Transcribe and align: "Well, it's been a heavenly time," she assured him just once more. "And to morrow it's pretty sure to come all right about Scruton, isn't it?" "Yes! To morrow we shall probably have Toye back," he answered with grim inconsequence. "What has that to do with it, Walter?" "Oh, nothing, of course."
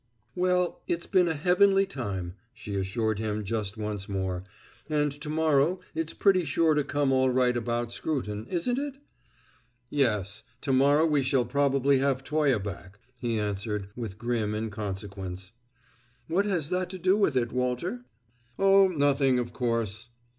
"Well, 0.33 0.81
it's 0.87 1.05
been 1.05 1.27
a 1.27 1.35
heavenly 1.35 1.85
time," 1.85 2.33
she 2.55 2.73
assured 2.73 3.19
him 3.19 3.43
just 3.43 3.77
once 3.77 4.09
more. 4.09 4.43
"And 4.89 5.11
to 5.11 5.29
morrow 5.29 5.79
it's 5.93 6.15
pretty 6.15 6.43
sure 6.43 6.73
to 6.73 6.83
come 6.83 7.11
all 7.11 7.29
right 7.29 7.55
about 7.55 7.91
Scruton, 7.93 8.47
isn't 8.47 8.79
it?" 8.79 8.95
"Yes! 9.91 10.41
To 10.61 10.73
morrow 10.73 11.05
we 11.05 11.21
shall 11.21 11.45
probably 11.45 11.99
have 11.99 12.23
Toye 12.23 12.57
back," 12.57 12.97
he 13.19 13.37
answered 13.37 13.89
with 13.95 14.17
grim 14.17 14.55
inconsequence. 14.55 15.51
"What 16.27 16.45
has 16.45 16.69
that 16.71 16.89
to 16.89 16.97
do 16.97 17.15
with 17.15 17.35
it, 17.37 17.51
Walter?" 17.51 18.03
"Oh, 18.57 18.87
nothing, 18.87 19.37
of 19.37 19.53
course." 19.53 20.09